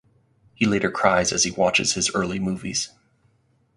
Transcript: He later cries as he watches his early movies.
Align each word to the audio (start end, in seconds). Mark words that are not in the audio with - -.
He 0.55 0.65
later 0.65 0.89
cries 0.89 1.31
as 1.31 1.43
he 1.43 1.51
watches 1.51 1.93
his 1.93 2.09
early 2.15 2.39
movies. 2.39 2.89